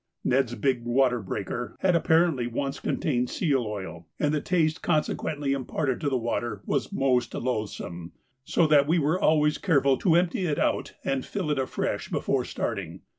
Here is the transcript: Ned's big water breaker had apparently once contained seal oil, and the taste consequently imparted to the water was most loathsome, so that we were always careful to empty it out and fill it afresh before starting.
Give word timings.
Ned's 0.23 0.55
big 0.55 0.83
water 0.83 1.19
breaker 1.21 1.75
had 1.81 1.95
apparently 1.95 2.47
once 2.47 2.79
contained 2.79 3.29
seal 3.29 3.67
oil, 3.67 4.07
and 4.19 4.33
the 4.33 4.41
taste 4.41 4.81
consequently 4.81 5.53
imparted 5.53 6.01
to 6.01 6.09
the 6.09 6.17
water 6.17 6.63
was 6.65 6.91
most 6.91 7.35
loathsome, 7.35 8.11
so 8.43 8.65
that 8.65 8.87
we 8.87 8.97
were 8.97 9.21
always 9.21 9.59
careful 9.59 9.97
to 9.97 10.15
empty 10.15 10.47
it 10.47 10.57
out 10.57 10.93
and 11.05 11.23
fill 11.23 11.51
it 11.51 11.59
afresh 11.59 12.09
before 12.09 12.45
starting. 12.45 13.01